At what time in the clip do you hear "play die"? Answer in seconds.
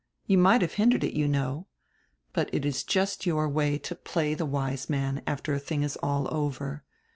3.93-4.43